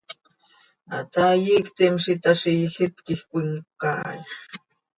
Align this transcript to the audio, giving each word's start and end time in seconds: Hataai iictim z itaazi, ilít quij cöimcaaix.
Hataai 0.93 1.43
iictim 1.49 1.93
z 2.03 2.05
itaazi, 2.15 2.51
ilít 2.65 2.95
quij 3.05 3.21
cöimcaaix. 3.31 4.27